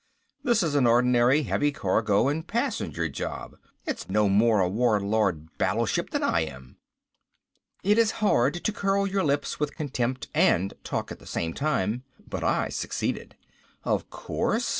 "This 0.43 0.63
is 0.63 0.73
an 0.73 0.87
ordinary 0.87 1.43
heavy 1.43 1.71
cargo 1.71 2.27
and 2.27 2.47
passenger 2.47 3.07
job. 3.07 3.55
It's 3.85 4.09
no 4.09 4.29
more 4.29 4.59
a 4.59 4.67
Warlord 4.67 5.55
battleship 5.59 6.09
than 6.09 6.23
I 6.23 6.39
am." 6.39 6.77
It 7.83 7.99
is 7.99 8.13
hard 8.17 8.55
to 8.63 8.71
curl 8.71 9.05
your 9.05 9.23
lips 9.23 9.59
with 9.59 9.75
contempt 9.75 10.27
and 10.33 10.73
talk 10.83 11.11
at 11.11 11.19
the 11.19 11.27
same 11.27 11.53
time, 11.53 12.01
but 12.27 12.43
I 12.43 12.69
succeeded. 12.69 13.35
"Of 13.83 14.09
course. 14.09 14.67